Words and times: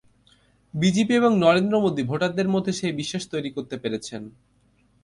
BJP 0.73 1.13
এবং 1.15 1.31
নরেন্দ্র 1.37 1.75
মোদি 1.79 2.03
ভোটারদের 2.03 2.47
মধ্যে 2.49 2.71
সেই 2.73 2.93
বিশ্বাস 2.93 3.23
তৈরি 3.27 3.49
করতে 3.51 3.75
পেরেছেন। 3.77 4.21